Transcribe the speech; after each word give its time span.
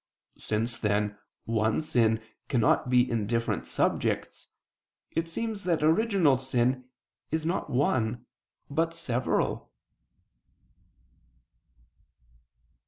Since 0.39 0.79
then 0.79 1.15
one 1.45 1.79
sin 1.79 2.23
cannot 2.49 2.89
be 2.89 3.07
in 3.07 3.27
different 3.27 3.67
subjects, 3.67 4.47
it 5.11 5.29
seems 5.29 5.63
that 5.65 5.83
original 5.83 6.39
sin 6.39 6.85
is 7.29 7.45
not 7.45 7.69
one 7.69 8.25
but 8.67 8.95
several. 8.95 9.71